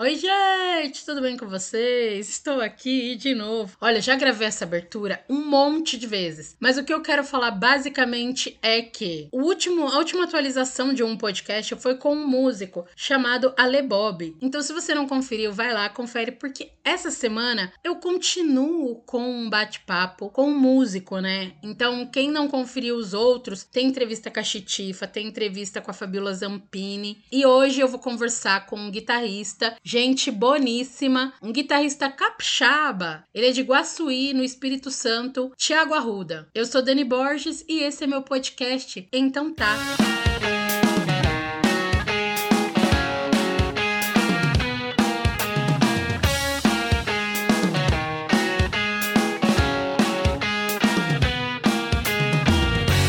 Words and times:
Oi, 0.00 0.14
gente, 0.14 1.04
tudo 1.04 1.20
bem 1.20 1.36
com 1.36 1.48
vocês? 1.48 2.28
Estou 2.28 2.60
aqui 2.60 3.16
de 3.16 3.34
novo. 3.34 3.76
Olha, 3.80 4.00
já 4.00 4.14
gravei 4.14 4.46
essa 4.46 4.64
abertura 4.64 5.24
um 5.28 5.44
monte 5.44 5.98
de 5.98 6.06
vezes, 6.06 6.56
mas 6.60 6.78
o 6.78 6.84
que 6.84 6.94
eu 6.94 7.02
quero 7.02 7.24
falar 7.24 7.50
basicamente 7.50 8.56
é 8.62 8.80
que 8.80 9.28
o 9.32 9.42
último, 9.42 9.88
a 9.88 9.98
última 9.98 10.22
atualização 10.22 10.94
de 10.94 11.02
um 11.02 11.16
podcast 11.16 11.74
foi 11.74 11.96
com 11.96 12.14
um 12.14 12.28
músico 12.28 12.86
chamado 12.94 13.52
Ale 13.58 13.82
Bob. 13.82 14.36
Então, 14.40 14.62
se 14.62 14.72
você 14.72 14.94
não 14.94 15.08
conferiu, 15.08 15.52
vai 15.52 15.74
lá, 15.74 15.88
confere, 15.88 16.30
porque 16.30 16.70
essa 16.84 17.10
semana 17.10 17.72
eu 17.82 17.96
continuo 17.96 19.02
com 19.04 19.28
um 19.28 19.50
bate-papo 19.50 20.30
com 20.30 20.48
um 20.48 20.56
músico, 20.56 21.18
né? 21.18 21.54
Então, 21.60 22.06
quem 22.06 22.30
não 22.30 22.46
conferiu 22.46 22.94
os 22.94 23.14
outros, 23.14 23.64
tem 23.64 23.88
entrevista 23.88 24.30
com 24.30 24.38
a 24.38 24.44
Chitifa, 24.44 25.08
tem 25.08 25.26
entrevista 25.26 25.80
com 25.80 25.90
a 25.90 25.94
Fabiola 25.94 26.32
Zampini, 26.32 27.24
e 27.32 27.44
hoje 27.44 27.80
eu 27.80 27.88
vou 27.88 27.98
conversar 27.98 28.64
com 28.66 28.76
um 28.76 28.92
guitarrista 28.92 29.76
gente 29.88 30.30
boníssima, 30.30 31.32
um 31.42 31.50
guitarrista 31.50 32.10
capixaba. 32.10 33.24
Ele 33.34 33.46
é 33.46 33.52
de 33.52 33.62
Guaçuí, 33.62 34.34
no 34.34 34.44
Espírito 34.44 34.90
Santo, 34.90 35.50
Tiago 35.56 35.94
Arruda. 35.94 36.46
Eu 36.54 36.66
sou 36.66 36.82
Dani 36.82 37.04
Borges 37.04 37.64
e 37.66 37.80
esse 37.80 38.04
é 38.04 38.06
meu 38.06 38.20
podcast. 38.20 39.08
Então 39.10 39.54
tá. 39.54 39.74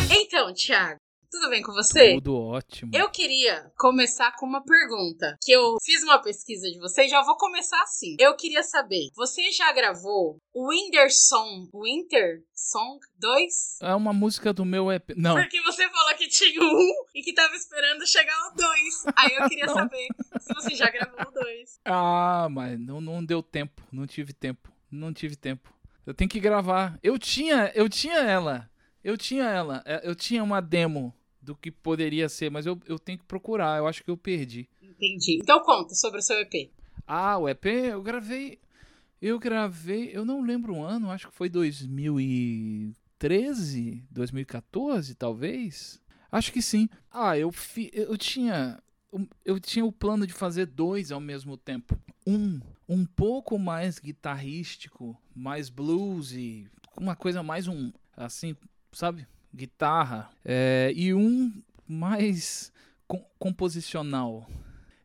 Então, 0.10 0.54
Thiago, 0.54 0.98
tudo 1.30 1.50
bem 1.50 1.62
com 1.62 1.72
você? 1.72 2.16
Tudo 2.16 2.36
ótimo. 2.36 2.92
Eu 2.94 3.10
queria 3.10 3.72
começar 3.78 4.36
com 4.36 4.46
uma 4.46 4.64
pergunta. 4.64 5.38
Que 5.42 5.52
eu 5.52 5.78
fiz 5.84 6.04
uma 6.04 6.20
pesquisa 6.20 6.70
de 6.70 6.80
você 6.80 7.06
e 7.06 7.10
já 7.10 7.22
vou 7.22 7.38
começar 7.38 7.82
assim. 7.84 8.16
Eu 8.20 8.36
queria 8.36 8.64
saber, 8.64 9.10
você 9.16 9.52
já 9.52 9.72
gravou 9.72 10.38
Winter 10.56 11.08
Song, 11.12 11.70
Winter 11.74 12.44
Song 12.54 13.00
2? 13.18 13.80
É 13.82 13.96
uma 13.96 14.12
música 14.12 14.52
do 14.52 14.66
meu 14.66 14.92
EP. 14.92 15.12
Não. 15.16 15.36
Porque 15.36 15.62
você 15.62 15.88
falou 15.90 16.16
que 16.16 16.28
tinha 16.28 16.62
um 16.62 17.06
e 17.16 17.22
que 17.22 17.34
tava 17.34 17.56
esperando 17.56 18.06
chegar 18.08 18.36
ao 18.46 18.56
2. 18.56 18.70
Aí 19.16 19.36
eu 19.36 19.48
queria 19.48 19.68
saber 19.70 20.08
se 20.40 20.54
você 20.54 20.76
já 20.76 20.90
gravou 20.90 21.28
o 21.28 21.32
2. 21.32 21.80
Ah, 21.86 22.48
mas 22.50 22.80
não, 22.80 23.00
não 23.00 23.24
deu 23.24 23.44
tempo. 23.44 23.84
Não 23.92 24.08
tive 24.08 24.34
tempo. 24.34 24.72
Não 24.92 25.14
tive 25.14 25.36
tempo. 25.36 25.72
Eu 26.06 26.14
tenho 26.14 26.30
que 26.30 26.40
gravar. 26.40 26.98
Eu 27.04 27.20
tinha, 27.20 27.72
eu 27.76 27.88
tinha 27.88 28.18
ela. 28.18 28.70
Eu 29.04 29.18
tinha 29.18 29.46
ela. 29.46 29.84
É, 29.86 30.02
eu 30.04 30.16
tinha 30.16 30.44
uma 30.44 30.60
demo 30.62 31.14
do 31.50 31.56
que 31.56 31.72
poderia 31.72 32.30
ser, 32.30 32.52
mas 32.52 32.68
eu, 32.68 32.80
eu 32.86 33.00
tenho 33.00 33.18
que 33.18 33.26
procurar. 33.26 33.80
Eu 33.80 33.88
acho 33.88 34.04
que 34.04 34.12
eu 34.12 34.18
perdi. 34.18 34.70
Entendi. 34.80 35.40
Então 35.42 35.60
conta 35.64 35.96
sobre 35.96 36.20
o 36.20 36.22
seu 36.22 36.38
EP. 36.38 36.70
Ah, 37.08 37.40
o 37.40 37.50
EP 37.50 37.66
eu 37.66 38.04
gravei. 38.04 38.60
Eu 39.20 39.40
gravei. 39.40 40.12
Eu 40.14 40.24
não 40.24 40.44
lembro 40.44 40.76
o 40.76 40.84
ano, 40.84 41.10
acho 41.10 41.28
que 41.28 41.34
foi 41.34 41.50
2013, 41.50 44.04
2014, 44.12 45.16
talvez. 45.16 46.00
Acho 46.32 46.54
que 46.54 46.62
sim. 46.62 46.88
Ah, 47.12 47.36
eu, 47.36 47.52
fi, 47.52 47.90
eu 47.94 48.16
tinha. 48.16 48.78
Eu 49.44 49.60
tinha 49.60 49.84
o 49.84 49.92
plano 49.92 50.28
de 50.28 50.34
fazer 50.34 50.68
dois 50.68 51.12
ao 51.12 51.20
mesmo 51.20 51.58
tempo. 51.58 52.00
Um, 52.28 52.60
um 52.88 53.08
pouco 53.08 53.58
mais 53.58 53.98
guitarrístico, 53.98 55.20
mais 55.36 55.68
bluesy, 55.68 56.70
uma 56.96 57.16
coisa 57.16 57.42
mais 57.42 57.68
um. 57.68 57.92
Assim, 58.16 58.56
sabe? 58.92 59.26
Guitarra, 59.60 60.32
é, 60.46 60.92
e 60.96 61.14
um 61.14 61.62
mais 61.86 62.72
com, 63.06 63.20
composicional. 63.38 64.48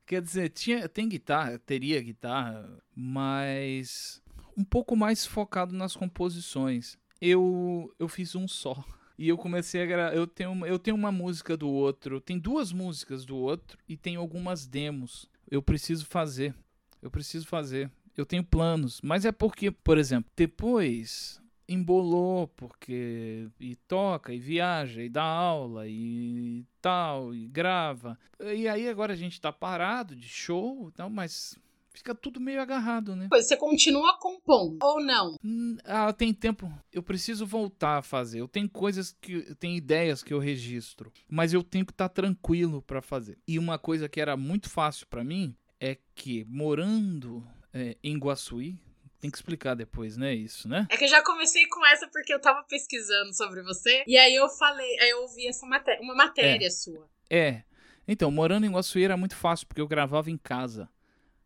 Quer 0.07 0.23
dizer, 0.23 0.51
tinha, 0.51 0.89
tem 0.89 1.09
guitarra, 1.09 1.59
teria 1.59 2.01
guitarra, 2.01 2.79
mas 2.95 4.23
um 4.57 4.63
pouco 4.63 4.95
mais 4.95 5.27
focado 5.27 5.75
nas 5.75 5.97
composições. 5.97 6.97
Eu, 7.21 7.93
eu 7.99 8.07
fiz 8.07 8.37
um 8.37 8.47
só. 8.47 8.85
E 9.19 9.29
eu 9.29 9.37
comecei 9.37 9.83
a 9.83 9.87
gravar. 9.87 10.15
Eu 10.15 10.27
tenho, 10.27 10.67
eu 10.67 10.79
tenho 10.79 10.97
uma 10.97 11.11
música 11.11 11.57
do 11.57 11.69
outro. 11.69 12.21
Tem 12.21 12.39
duas 12.39 12.73
músicas 12.73 13.25
do 13.25 13.37
outro 13.37 13.79
e 13.89 13.97
tem 13.97 14.17
algumas 14.17 14.67
demos. 14.67 15.29
Eu 15.51 15.63
preciso 15.63 16.07
fazer. 16.07 16.55
Eu 17.01 17.11
preciso 17.11 17.47
fazer. 17.47 17.91
Eu 18.17 18.27
tenho 18.27 18.45
planos. 18.45 19.01
Mas 19.03 19.25
é 19.25 19.33
porque, 19.33 19.71
por 19.71 19.99
exemplo, 19.99 20.31
depois 20.37 21.41
embolou, 21.69 22.49
porque 22.49 23.49
e 23.59 23.77
toca, 23.77 24.33
e 24.33 24.39
viaja, 24.39 25.03
e 25.03 25.09
dá 25.09 25.23
aula, 25.23 25.89
e 25.89 26.65
tal, 26.81 27.35
e 27.35 27.47
grava. 27.47 28.19
E 28.41 28.69
aí 28.69 28.89
agora 28.89 29.13
a 29.13 29.17
gente 29.17 29.41
tá 29.41 29.53
parado 29.53 30.15
de 30.15 30.29
show, 30.29 30.91
então, 30.93 31.09
mas 31.09 31.59
fica 31.95 32.15
tudo 32.15 32.41
meio 32.41 32.61
agarrado, 32.61 33.15
né? 33.15 33.29
Você 33.31 33.57
continua 33.57 34.19
compondo 34.19 34.79
ou 34.83 35.03
não? 35.03 35.37
Hum, 35.43 35.77
ah, 35.85 36.13
tem 36.13 36.35
tempo. 36.35 36.71
Eu 36.93 37.03
preciso 37.03 37.47
voltar 37.47 37.99
a 37.99 38.03
fazer. 38.03 38.41
Eu 38.41 38.49
tenho 38.49 38.69
coisas 38.69 39.17
que, 39.21 39.55
tem 39.57 39.77
ideias 39.77 40.23
que 40.23 40.35
eu 40.35 40.39
registro, 40.39 41.13
mas 41.29 41.53
eu 41.53 41.63
tenho 41.63 41.87
que 41.87 41.93
estar 41.93 42.09
tá 42.09 42.15
tranquilo 42.15 42.83
para 42.83 43.01
fazer. 43.01 43.39
E 43.47 43.59
uma 43.59 43.79
coisa 43.79 44.09
que 44.09 44.21
era 44.21 44.37
muito 44.37 44.69
fácil 44.69 45.07
para 45.07 45.25
mim 45.25 45.55
é 45.81 45.97
que 46.15 46.45
morando 46.45 47.47
é, 47.73 47.97
em 48.03 48.19
Guaçuí, 48.19 48.79
tem 49.25 49.31
que 49.31 49.39
explicar 49.39 49.75
depois, 49.75 50.19
né? 50.19 50.35
Isso, 50.35 50.69
né? 50.69 50.87
É 50.91 50.99
que 50.99 51.05
eu 51.05 51.09
já 51.09 51.23
comecei 51.23 51.67
com 51.69 51.85
essa 51.87 52.07
porque 52.09 52.33
eu 52.33 52.39
tava 52.39 52.63
pesquisando 52.65 53.33
sobre 53.33 53.63
você. 53.63 54.05
E 54.07 54.19
aí 54.19 54.35
eu 54.35 54.51
falei, 54.51 55.01
aí 55.01 55.09
eu 55.09 55.23
ouvi 55.23 55.49
essa 55.49 55.65
matéria, 55.65 56.03
uma 56.03 56.15
matéria 56.15 56.67
é. 56.67 56.71
sua. 56.71 57.09
É. 57.31 57.63
Então, 58.07 58.31
morando 58.31 58.67
em 58.67 58.71
Guaçuí 58.71 59.03
era 59.03 59.17
muito 59.17 59.35
fácil, 59.35 59.67
porque 59.67 59.81
eu 59.81 59.89
gravava 59.89 60.31
em 60.31 60.37
casa. 60.37 60.91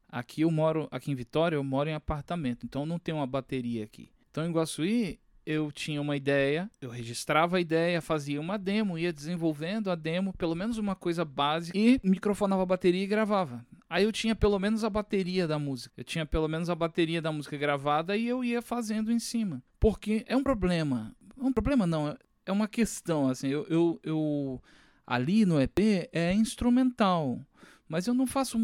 Aqui 0.09 0.41
eu 0.41 0.51
moro, 0.51 0.89
aqui 0.91 1.13
em 1.13 1.15
Vitória, 1.15 1.55
eu 1.55 1.63
moro 1.63 1.89
em 1.89 1.95
apartamento, 1.95 2.67
então 2.67 2.85
não 2.85 2.99
tem 2.99 3.15
uma 3.15 3.29
bateria 3.29 3.85
aqui. 3.85 4.11
Então 4.29 4.45
em 4.45 4.51
Guaçuí 4.51 5.21
eu 5.49 5.73
tinha 5.73 5.99
uma 5.99 6.15
ideia, 6.15 6.71
eu 6.79 6.91
registrava 6.91 7.57
a 7.57 7.61
ideia, 7.61 8.03
fazia 8.03 8.39
uma 8.39 8.59
demo, 8.59 8.99
ia 8.99 9.11
desenvolvendo 9.11 9.91
a 9.91 9.95
demo, 9.95 10.35
pelo 10.35 10.55
menos 10.55 10.77
uma 10.77 10.95
coisa 10.95 11.25
básica, 11.25 11.77
e 11.79 11.99
microfonava 12.05 12.65
a 12.65 12.67
bateria 12.67 13.03
e 13.03 13.07
gravava. 13.07 13.65
Aí 13.89 14.05
eu 14.05 14.13
tinha 14.13 14.37
pelo 14.37 14.59
menos 14.59 14.85
a 14.85 14.91
bateria 14.91 15.49
da 15.49 15.59
música. 15.59 15.95
Eu 15.97 16.05
tinha 16.05 16.27
pelo 16.27 16.47
menos 16.49 16.69
a 16.69 16.75
bateria 16.75 17.23
da 17.23 17.33
música 17.33 17.57
gravada 17.57 18.15
e 18.15 18.29
eu 18.29 18.45
ia 18.45 18.61
fazendo 18.61 19.11
em 19.11 19.19
cima. 19.19 19.63
Porque 19.81 20.23
é 20.29 20.37
um 20.37 20.43
problema. 20.43 21.17
Um 21.39 21.51
problema 21.51 21.87
não, 21.87 22.15
é 22.45 22.53
uma 22.53 22.69
questão, 22.69 23.29
assim, 23.29 23.49
eu, 23.49 23.67
eu, 23.71 24.01
eu 24.03 24.63
ali 25.07 25.47
no 25.47 25.59
EP 25.59 26.11
é 26.13 26.31
instrumental, 26.35 27.41
mas 27.89 28.07
eu 28.07 28.13
não 28.13 28.27
faço 28.27 28.59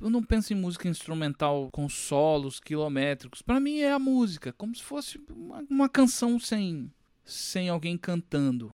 eu 0.00 0.10
não 0.10 0.22
penso 0.22 0.52
em 0.52 0.56
música 0.56 0.88
instrumental 0.88 1.68
com 1.72 1.88
solos 1.88 2.58
quilométricos. 2.58 3.42
Para 3.42 3.60
mim 3.60 3.78
é 3.78 3.92
a 3.92 3.98
música, 3.98 4.52
como 4.52 4.74
se 4.74 4.82
fosse 4.82 5.20
uma, 5.28 5.64
uma 5.68 5.88
canção 5.88 6.38
sem, 6.38 6.90
sem 7.24 7.68
alguém 7.68 7.98
cantando. 7.98 8.70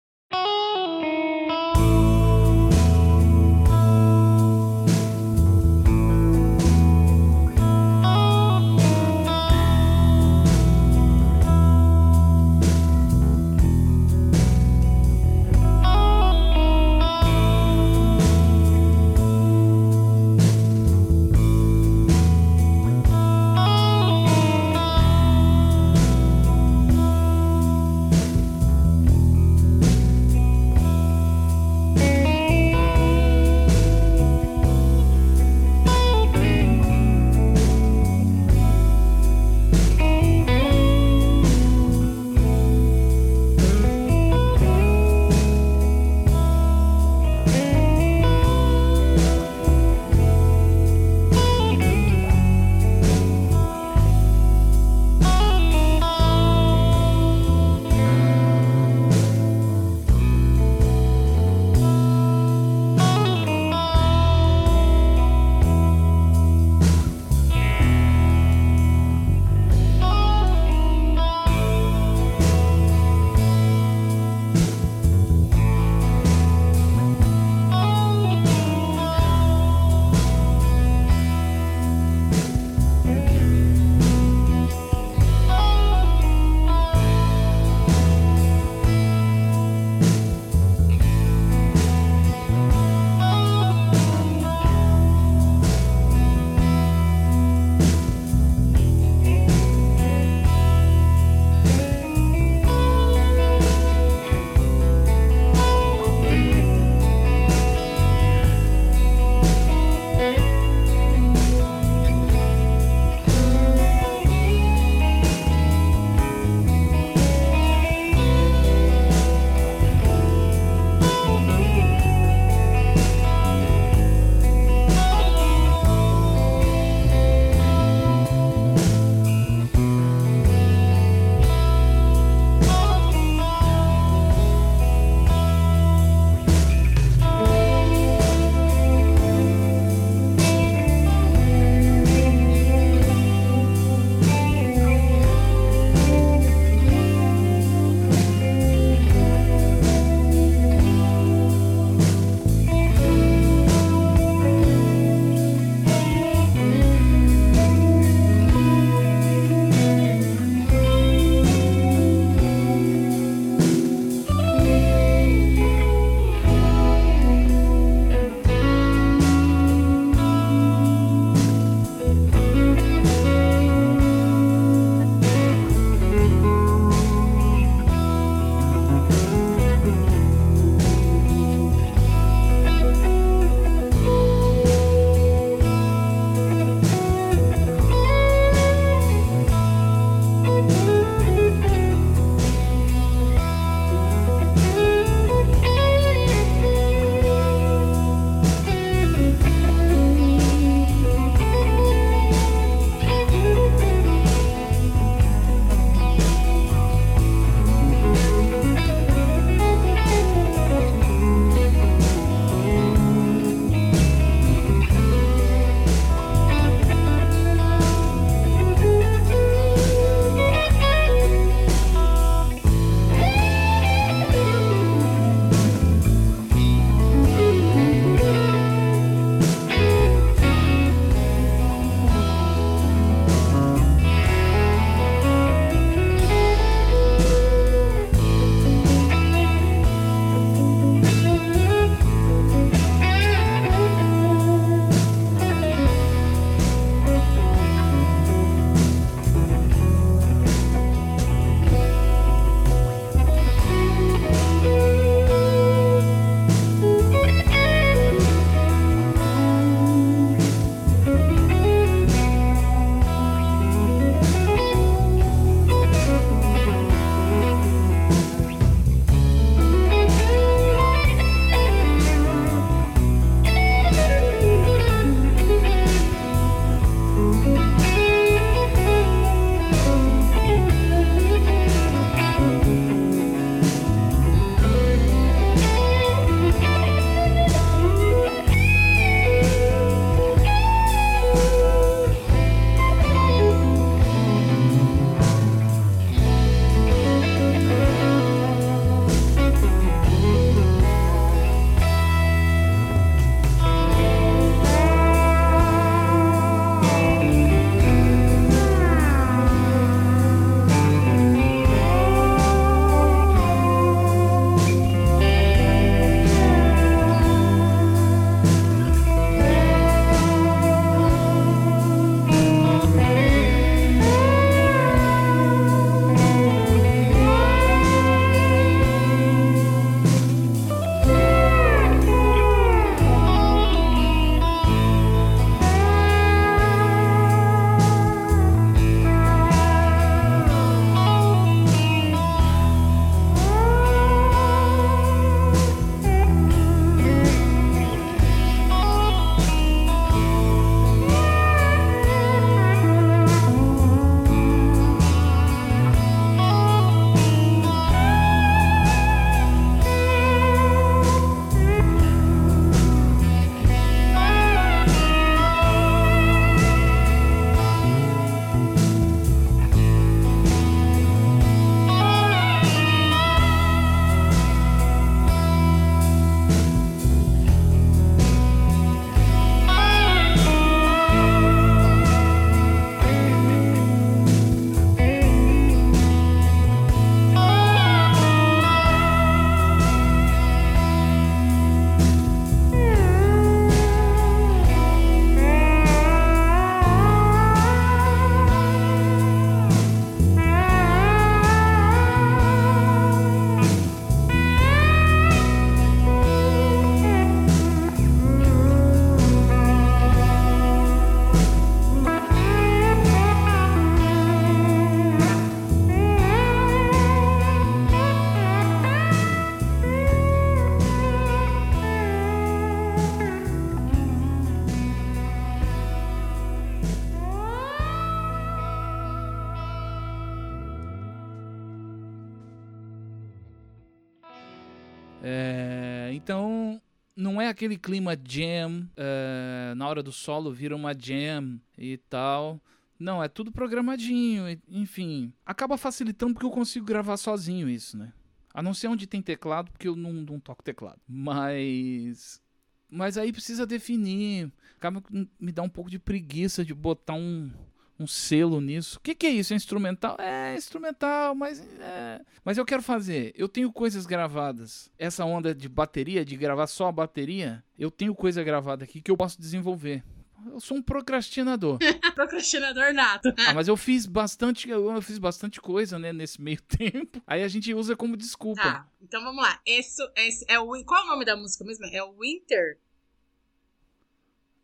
É 437.44 437.48
aquele 437.48 437.76
clima 437.76 438.16
jam, 438.26 438.88
é, 438.96 439.74
na 439.76 439.88
hora 439.88 440.02
do 440.02 440.12
solo 440.12 440.52
vira 440.52 440.74
uma 440.74 440.92
jam 440.98 441.60
e 441.78 441.96
tal. 441.96 442.60
Não, 442.98 443.22
é 443.22 443.28
tudo 443.28 443.52
programadinho, 443.52 444.44
enfim. 444.68 445.32
Acaba 445.44 445.76
facilitando 445.76 446.34
porque 446.34 446.46
eu 446.46 446.50
consigo 446.50 446.86
gravar 446.86 447.16
sozinho 447.16 447.68
isso, 447.68 447.96
né? 447.96 448.12
A 448.52 448.62
não 448.62 448.72
ser 448.72 448.88
onde 448.88 449.06
tem 449.06 449.20
teclado, 449.20 449.70
porque 449.70 449.88
eu 449.88 449.96
não, 449.96 450.12
não 450.12 450.38
toco 450.38 450.62
teclado. 450.62 451.00
Mas. 451.08 452.40
Mas 452.88 453.18
aí 453.18 453.32
precisa 453.32 453.66
definir. 453.66 454.52
Acaba 454.76 455.02
me 455.40 455.50
dá 455.50 455.62
um 455.62 455.68
pouco 455.68 455.90
de 455.90 455.98
preguiça 455.98 456.64
de 456.64 456.72
botar 456.72 457.14
um, 457.14 457.50
um 457.98 458.06
selo 458.06 458.60
nisso. 458.60 458.98
O 458.98 459.00
que, 459.00 459.14
que, 459.14 459.26
é 459.26 459.30
isso? 459.30 459.52
É 459.52 459.56
instrumental? 459.56 460.16
É 460.18 460.54
instrumental, 460.56 461.34
mas 461.34 461.60
é... 461.80 462.20
mas 462.44 462.58
eu 462.58 462.64
quero 462.64 462.82
fazer. 462.82 463.32
Eu 463.36 463.48
tenho 463.48 463.72
coisas 463.72 464.06
gravadas. 464.06 464.90
Essa 464.98 465.24
onda 465.24 465.54
de 465.54 465.68
bateria, 465.68 466.24
de 466.24 466.36
gravar 466.36 466.66
só 466.66 466.88
a 466.88 466.92
bateria, 466.92 467.62
eu 467.78 467.90
tenho 467.90 468.14
coisa 468.14 468.42
gravada 468.42 468.84
aqui 468.84 469.00
que 469.00 469.10
eu 469.10 469.16
posso 469.16 469.40
desenvolver. 469.40 470.02
Eu 470.46 470.60
sou 470.60 470.76
um 470.76 470.82
procrastinador. 470.82 471.78
procrastinador 472.14 472.92
nato. 472.92 473.32
ah, 473.46 473.54
mas 473.54 473.66
eu 473.66 473.76
fiz 473.76 474.04
bastante, 474.04 474.68
eu 474.68 475.00
fiz 475.00 475.18
bastante 475.18 475.60
coisa, 475.60 475.98
né, 475.98 476.12
nesse 476.12 476.40
meio 476.40 476.60
tempo. 476.68 477.22
Aí 477.26 477.42
a 477.42 477.48
gente 477.48 477.72
usa 477.72 477.96
como 477.96 478.16
desculpa. 478.16 478.62
Tá, 478.62 478.88
então 479.00 479.22
vamos 479.22 479.42
lá. 479.42 479.60
Esse, 479.64 480.02
esse 480.16 480.44
é 480.48 480.58
o 480.58 480.84
qual 480.84 481.02
é 481.02 481.04
o 481.04 481.10
nome 481.10 481.24
da 481.24 481.36
música 481.36 481.64
mesmo? 481.64 481.86
É 481.86 482.02
o 482.02 482.18
Winter. 482.18 482.78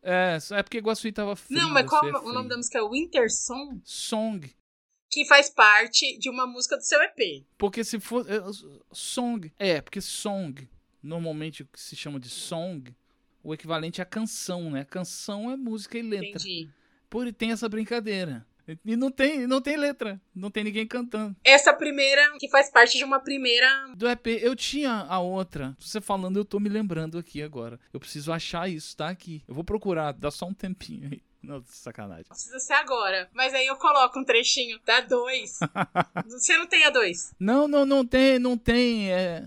É, 0.03 0.39
é 0.53 0.63
porque 0.63 0.79
Guaçuí 0.79 1.13
tava 1.13 1.37
frio. 1.37 1.61
Não, 1.61 1.71
mas 1.71 1.89
qual 1.89 2.07
é 2.07 2.19
o 2.19 2.33
nome 2.33 2.49
da 2.49 2.57
música? 2.57 2.79
É 2.79 2.89
Winter 2.89 3.31
Song? 3.31 3.81
Song. 3.85 4.55
Que 5.11 5.27
faz 5.27 5.51
parte 5.51 6.19
de 6.19 6.31
uma 6.31 6.47
música 6.47 6.77
do 6.77 6.83
seu 6.83 7.01
EP. 7.03 7.45
Porque 7.59 7.83
se 7.85 7.99
for. 7.99 8.25
É, 8.31 8.41
song. 8.93 9.53
É, 9.59 9.81
porque 9.81 10.01
song. 10.01 10.69
Normalmente 11.03 11.63
o 11.63 11.67
que 11.67 11.81
se 11.81 11.97
chama 11.97 12.21
de 12.21 12.29
song 12.29 12.95
o 13.43 13.55
equivalente 13.55 14.03
à 14.03 14.05
canção, 14.05 14.71
né? 14.71 14.85
Canção 14.85 15.51
é 15.51 15.57
música 15.57 15.99
e 15.99 16.03
letra. 16.03 16.29
Entendi. 16.29 16.69
Por 17.09 17.33
tem 17.33 17.53
essa 17.53 17.69
brincadeira. 17.69 18.47
E 18.85 18.97
não 18.97 19.11
tem, 19.11 19.47
não 19.47 19.61
tem 19.61 19.77
letra, 19.77 20.21
não 20.35 20.51
tem 20.51 20.65
ninguém 20.65 20.87
cantando. 20.87 21.37
Essa 21.45 21.73
primeira, 21.73 22.37
que 22.39 22.49
faz 22.49 22.71
parte 22.71 22.99
de 22.99 23.05
uma 23.05 23.21
primeira. 23.21 23.69
Do 23.97 24.09
EP, 24.09 24.27
eu 24.43 24.55
tinha 24.55 25.07
a 25.09 25.19
outra. 25.19 25.77
Você 25.79 26.01
falando, 26.01 26.39
eu 26.39 26.45
tô 26.45 26.61
me 26.61 26.69
lembrando 26.69 27.19
aqui 27.19 27.43
agora. 27.43 27.79
Eu 27.93 28.01
preciso 28.01 28.33
achar 28.33 28.69
isso, 28.69 28.97
tá 28.97 29.09
aqui. 29.09 29.43
Eu 29.47 29.55
vou 29.55 29.65
procurar, 29.65 30.13
dá 30.13 30.31
só 30.31 30.47
um 30.47 30.55
tempinho 30.55 31.09
aí. 31.11 31.23
Não, 31.43 31.65
sacanagem. 31.67 32.27
Precisa 32.29 32.59
ser 32.59 32.75
agora. 32.75 33.29
Mas 33.33 33.55
aí 33.55 33.67
eu 33.67 33.77
coloco 33.77 34.19
um 34.19 34.25
trechinho 34.25 34.79
da 34.85 35.01
dois. 35.01 35.59
Você 36.29 36.57
não 36.59 36.67
tem 36.67 36.85
a 36.85 36.91
dois? 36.91 37.33
Não, 37.41 37.67
não, 37.67 37.87
não 37.87 38.05
tem, 38.05 38.39
não 38.39 38.59
tem. 38.59 39.11
É... 39.11 39.45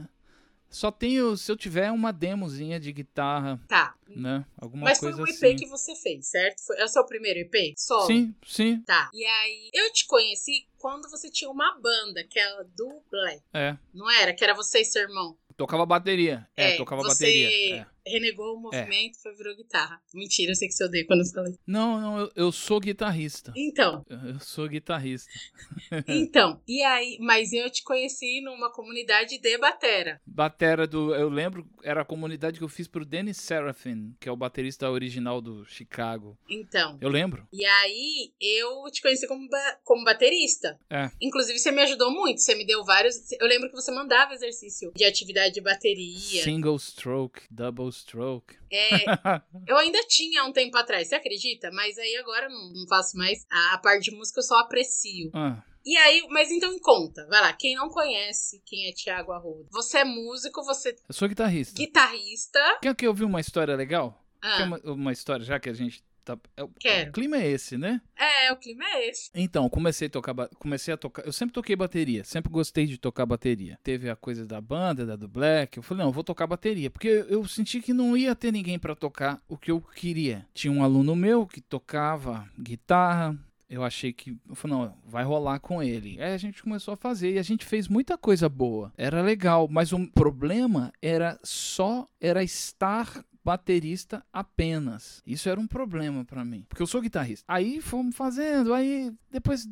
Só 0.74 0.92
tenho, 0.92 1.38
se 1.38 1.52
eu 1.52 1.56
tiver 1.56 1.92
uma 1.92 2.12
demozinha 2.12 2.80
de 2.80 2.92
guitarra. 2.92 3.62
Tá. 3.68 3.94
Né? 4.08 4.44
Alguma 4.58 4.86
Mas 4.86 5.00
coisa 5.00 5.16
foi 5.16 5.26
um 5.26 5.28
EP 5.28 5.36
assim. 5.36 5.56
que 5.56 5.66
você 5.68 5.96
fez, 5.96 6.28
certo? 6.28 6.66
Foi, 6.66 6.78
é 6.80 6.84
o 6.84 6.88
seu 6.88 7.06
primeiro 7.06 7.40
EP? 7.40 7.74
Solo? 7.78 8.08
Sim, 8.08 8.36
sim. 8.46 8.80
Tá. 8.82 9.10
E 9.14 9.24
aí, 9.24 9.70
eu 9.74 9.94
te 9.94 10.08
conheci 10.08 10.68
quando 10.80 11.10
você 11.10 11.30
tinha 11.30 11.50
uma 11.50 11.80
banda, 11.80 12.24
que 12.24 12.40
era 12.40 12.64
do 12.76 13.02
Black. 13.12 13.42
É. 13.54 13.78
Não 13.94 14.10
era? 14.10 14.34
Que 14.34 14.44
era 14.44 14.56
você 14.56 14.82
e 14.82 14.86
seu 14.86 15.04
irmão. 15.04 15.38
Tocava 15.56 15.86
bateria. 15.86 16.48
É, 16.58 16.74
É, 16.74 16.78
tocava 16.78 17.04
você 17.04 17.26
bateria. 17.26 17.78
É. 17.82 17.86
renegou 18.06 18.56
o 18.56 18.60
movimento 18.62 19.18
e 19.18 19.22
foi 19.22 19.34
virou 19.36 19.56
guitarra. 19.56 20.02
Mentira, 20.14 20.52
eu 20.52 20.56
sei 20.56 20.68
que 20.68 20.74
você 20.74 20.86
odeia 20.86 21.06
quando 21.06 21.22
eu 21.22 21.26
falei. 21.28 21.54
Não, 21.66 22.00
não, 22.00 22.20
eu, 22.20 22.32
eu 22.36 22.52
sou 22.52 22.80
guitarrista. 22.80 23.52
Então, 23.56 24.06
Eu 24.10 24.34
eu 24.34 24.40
sou 24.40 24.68
guitarrista. 24.68 25.30
então. 26.08 26.62
E 26.68 26.82
aí, 26.84 27.18
mas 27.20 27.52
eu 27.54 27.70
te 27.70 27.84
conheci 27.84 28.42
numa 28.42 28.72
comunidade 28.72 29.38
de 29.40 29.58
batera. 29.58 30.22
Batera 30.26 30.88
do. 30.88 31.14
Eu 31.16 31.30
lembro, 31.30 31.68
era 31.84 32.02
a 32.02 32.06
comunidade 32.06 32.58
que 32.58 32.64
eu 32.64 32.70
fiz 32.70 32.88
pro 32.88 33.06
Dennis 33.06 33.38
Serafin, 33.38 34.16
que 34.20 34.28
é 34.28 34.32
o 34.32 34.38
baterista 34.38 34.90
original 34.90 35.42
do 35.42 35.66
Chicago. 35.66 36.38
Então. 36.50 36.98
Eu 37.02 37.10
lembro. 37.10 37.48
E 37.52 37.66
aí, 37.66 38.32
eu 38.40 38.84
te 38.92 39.02
conheci 39.02 39.28
como, 39.28 39.48
ba- 39.50 39.80
como 39.84 40.04
baterista. 40.04 40.80
É. 40.90 41.10
Inclusive, 41.22 41.60
você 41.60 41.72
me 41.72 41.82
ajudou 41.82 42.12
muito. 42.12 42.42
Você 42.42 42.56
me 42.56 42.66
deu 42.66 42.84
vários. 42.84 43.32
Eu 43.34 43.48
lembro 43.48 43.70
que 43.70 43.76
você 43.76 43.92
mandava 43.92 44.34
exercício 44.34 44.92
de 44.96 45.04
atividade 45.06 45.54
de 45.54 45.62
bateria. 45.62 46.44
Single 46.44 46.78
stroke, 46.78 47.42
double 47.50 47.92
stroke. 47.94 48.56
É, 48.72 48.90
eu 49.68 49.78
ainda 49.78 50.00
tinha 50.08 50.44
um 50.44 50.52
tempo 50.52 50.78
atrás, 50.78 51.08
você 51.08 51.16
acredita? 51.16 51.70
Mas 51.72 51.98
aí 51.98 52.16
agora 52.18 52.48
eu 52.48 52.50
não, 52.50 52.88
faço 52.88 53.18
mais. 53.18 53.46
A, 53.52 53.76
a 53.76 53.78
parte 53.78 54.10
de 54.10 54.16
música 54.16 54.40
eu 54.40 54.44
só 54.44 54.60
aprecio. 54.60 55.30
Ah, 55.34 55.64
E 55.86 55.96
aí, 55.98 56.26
mas 56.30 56.52
então 56.52 56.78
conta, 56.80 57.26
vai 57.28 57.42
lá. 57.42 57.54
Quem 57.54 57.76
não 57.76 57.90
conhece 57.90 58.62
quem 58.66 58.88
é 58.88 58.92
Tiago 58.92 59.32
Arruda? 59.32 59.70
Você 59.72 60.00
é 60.00 60.04
músico, 60.04 60.64
você 60.64 60.96
eu 61.08 61.14
sou 61.14 61.28
guitarrista. 61.28 61.76
guitarrista. 61.76 62.80
Quer 62.82 62.96
que 62.96 63.06
eu 63.06 63.14
uma 63.14 63.42
história 63.42 63.76
legal? 63.76 64.22
Ah, 64.42 64.64
uma, 64.64 64.78
uma 64.84 65.12
história, 65.14 65.46
já 65.46 65.60
que 65.60 65.70
a 65.70 65.74
gente 65.74 66.04
tá. 66.24 66.38
é 66.58 66.64
o- 66.64 66.70
Quero. 66.80 67.10
O 67.10 67.14
clima 67.14 67.38
é 67.38 67.48
esse, 67.50 67.78
né? 67.78 68.02
é, 68.18 68.52
o 68.52 68.56
clima 68.58 68.84
é 68.86 69.10
esse. 69.10 69.30
Então, 69.36 69.70
comecei 69.70 70.08
a 70.08 70.10
tocar, 70.10 70.34
comecei 70.60 70.94
a 70.94 70.98
tocar, 70.98 71.26
eu 71.26 71.34
sempre 71.34 71.54
toquei 71.54 71.76
bateria, 71.76 72.24
sempre 72.24 72.52
gostei 72.52 72.86
de 72.86 72.98
tocar 72.98 73.26
bateria. 73.26 73.78
Teve 73.84 74.10
a 74.10 74.16
coisa 74.16 74.46
da 74.46 74.60
banda, 74.62 75.06
da 75.06 75.16
do 75.16 75.28
Black, 75.28 75.78
eu 75.78 75.84
falei, 75.84 76.04
não, 76.04 76.10
eu 76.10 76.14
vou 76.14 76.24
tocar 76.24 76.48
bateria, 76.48 76.90
porque 76.90 77.26
eu 77.30 77.46
senti 77.48 77.82
que 77.82 77.94
não 77.94 78.16
ia 78.18 78.36
ter 78.36 78.52
ninguém 78.52 78.78
pra 78.80 78.96
tocar 78.96 79.42
o 79.48 79.58
que 79.58 79.72
eu 79.72 79.82
queria. 79.82 80.46
Tinha 80.54 80.72
um 80.72 80.84
aluno 80.84 81.16
meu 81.16 81.46
que 81.46 81.62
tocava 81.62 82.48
guitarra, 82.60 83.38
eu 83.70 83.84
achei 83.84 84.14
que, 84.14 84.38
eu 84.48 84.56
falei, 84.56 84.78
não, 84.78 84.96
vai 85.06 85.24
rolar 85.24 85.60
com 85.60 85.82
ele. 85.82 86.22
Aí 86.22 86.34
a 86.34 86.38
gente 86.38 86.62
começou 86.62 86.94
a 86.94 86.98
fazer 86.98 87.34
e 87.34 87.40
a 87.40 87.44
gente 87.44 87.66
fez 87.66 87.88
muita 87.88 88.18
coisa 88.18 88.48
boa. 88.48 88.94
Era 88.98 89.22
legal, 89.22 89.68
mas 89.70 89.92
o 89.92 90.08
problema 90.12 90.92
era 91.02 91.40
só 91.44 92.08
era 92.22 92.44
estar 92.44 93.26
baterista 93.44 94.26
apenas. 94.32 95.22
Isso 95.26 95.50
era 95.50 95.60
um 95.60 95.68
problema 95.68 96.24
pra 96.26 96.44
mim, 96.46 96.66
porque 96.70 96.82
eu 96.82 96.88
sou 96.88 97.02
guitarrista. 97.02 97.44
Aí 97.48 97.82
fomos 97.82 98.16
fazendo, 98.16 98.74
aí 98.74 99.14
depois 99.30 99.68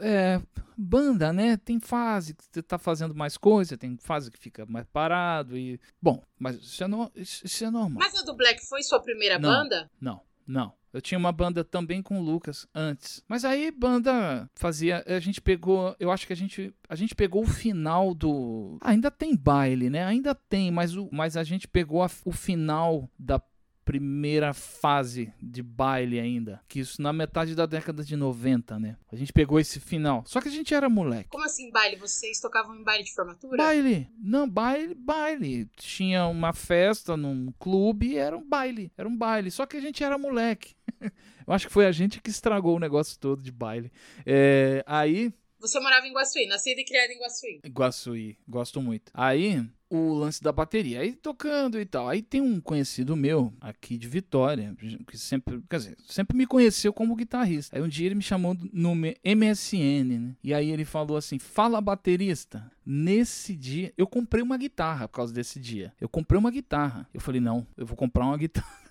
é, 0.00 0.40
banda, 0.76 1.32
né? 1.32 1.56
Tem 1.56 1.78
fase 1.80 2.34
que 2.34 2.44
você 2.50 2.62
tá 2.62 2.78
fazendo 2.78 3.14
mais 3.14 3.36
coisa, 3.36 3.76
tem 3.76 3.96
fase 3.98 4.30
que 4.30 4.38
fica 4.38 4.64
mais 4.66 4.86
parado 4.86 5.56
e 5.56 5.78
bom, 6.00 6.22
mas 6.38 6.56
isso 6.56 6.82
é, 6.82 6.86
no- 6.86 7.10
isso- 7.14 7.44
isso 7.46 7.64
é 7.64 7.70
normal. 7.70 7.98
Mas 8.00 8.14
a 8.14 8.22
do 8.24 8.34
Black 8.34 8.64
foi 8.68 8.82
sua 8.82 9.00
primeira 9.00 9.38
Não. 9.38 9.48
banda? 9.50 9.90
Não, 10.00 10.20
não. 10.46 10.72
Eu 10.92 11.00
tinha 11.00 11.18
uma 11.18 11.32
banda 11.32 11.64
também 11.64 12.02
com 12.02 12.18
o 12.20 12.22
Lucas 12.22 12.66
antes. 12.74 13.24
Mas 13.26 13.46
aí 13.46 13.70
banda 13.70 14.46
fazia, 14.54 15.02
a 15.06 15.18
gente 15.20 15.40
pegou, 15.40 15.96
eu 15.98 16.10
acho 16.10 16.26
que 16.26 16.34
a 16.34 16.36
gente, 16.36 16.74
a 16.86 16.94
gente 16.94 17.14
pegou 17.14 17.42
o 17.42 17.46
final 17.46 18.14
do, 18.14 18.76
ainda 18.82 19.10
tem 19.10 19.34
baile, 19.34 19.88
né? 19.88 20.04
Ainda 20.04 20.34
tem, 20.34 20.70
mas 20.70 20.94
o, 20.94 21.08
mas 21.10 21.34
a 21.36 21.44
gente 21.44 21.66
pegou 21.66 22.02
a- 22.02 22.10
o 22.26 22.30
final 22.32 23.08
da 23.18 23.40
primeira 23.84 24.52
fase 24.52 25.32
de 25.40 25.62
baile 25.62 26.18
ainda, 26.18 26.60
que 26.68 26.80
isso 26.80 27.00
na 27.02 27.12
metade 27.12 27.54
da 27.54 27.66
década 27.66 28.04
de 28.04 28.16
90, 28.16 28.78
né? 28.78 28.96
A 29.10 29.16
gente 29.16 29.32
pegou 29.32 29.58
esse 29.58 29.80
final. 29.80 30.22
Só 30.26 30.40
que 30.40 30.48
a 30.48 30.50
gente 30.52 30.74
era 30.74 30.88
moleque. 30.88 31.28
Como 31.28 31.44
assim, 31.44 31.70
baile? 31.70 31.96
Vocês 31.96 32.40
tocavam 32.40 32.74
em 32.76 32.82
baile 32.82 33.04
de 33.04 33.14
formatura? 33.14 33.56
Baile. 33.56 34.08
Não, 34.18 34.48
baile, 34.48 34.94
baile. 34.94 35.66
Tinha 35.76 36.26
uma 36.26 36.52
festa 36.52 37.16
num 37.16 37.52
clube 37.58 38.08
e 38.08 38.16
era 38.16 38.36
um 38.36 38.48
baile. 38.48 38.92
Era 38.96 39.08
um 39.08 39.16
baile. 39.16 39.50
Só 39.50 39.66
que 39.66 39.76
a 39.76 39.80
gente 39.80 40.02
era 40.02 40.16
moleque. 40.18 40.74
Eu 41.46 41.52
acho 41.52 41.66
que 41.66 41.72
foi 41.72 41.86
a 41.86 41.92
gente 41.92 42.20
que 42.20 42.30
estragou 42.30 42.76
o 42.76 42.80
negócio 42.80 43.18
todo 43.18 43.42
de 43.42 43.50
baile. 43.50 43.90
É, 44.24 44.84
aí, 44.86 45.32
Você 45.62 45.78
morava 45.78 46.04
em 46.08 46.12
Guaçuí, 46.12 46.44
nascida 46.46 46.80
e 46.80 46.84
criada 46.84 47.12
em 47.12 47.20
Guaçuí. 47.20 47.60
Guaçuí, 47.68 48.36
gosto 48.48 48.82
muito. 48.82 49.12
Aí, 49.14 49.64
o 49.88 50.12
lance 50.12 50.42
da 50.42 50.50
bateria. 50.50 51.00
Aí 51.00 51.14
tocando 51.14 51.78
e 51.78 51.86
tal. 51.86 52.08
Aí 52.08 52.20
tem 52.20 52.40
um 52.40 52.60
conhecido 52.60 53.14
meu 53.14 53.52
aqui 53.60 53.96
de 53.96 54.08
Vitória, 54.08 54.74
que 55.06 55.16
sempre, 55.16 55.62
quer 55.70 55.76
dizer, 55.76 55.96
sempre 56.04 56.36
me 56.36 56.46
conheceu 56.48 56.92
como 56.92 57.14
guitarrista. 57.14 57.76
Aí 57.76 57.82
um 57.82 57.86
dia 57.86 58.06
ele 58.06 58.16
me 58.16 58.22
chamou 58.22 58.56
no 58.72 58.92
MSN, 58.92 60.18
né? 60.18 60.36
E 60.42 60.52
aí 60.52 60.68
ele 60.68 60.84
falou 60.84 61.16
assim: 61.16 61.38
"Fala 61.38 61.80
baterista". 61.80 62.68
Nesse 62.84 63.54
dia, 63.54 63.94
eu 63.96 64.08
comprei 64.08 64.42
uma 64.42 64.56
guitarra 64.56 65.06
por 65.06 65.14
causa 65.14 65.32
desse 65.32 65.60
dia. 65.60 65.92
Eu 66.00 66.08
comprei 66.08 66.40
uma 66.40 66.50
guitarra. 66.50 67.08
Eu 67.14 67.20
falei: 67.20 67.40
"Não, 67.40 67.64
eu 67.76 67.86
vou 67.86 67.96
comprar 67.96 68.24
uma 68.24 68.36
guitarra". 68.36 68.81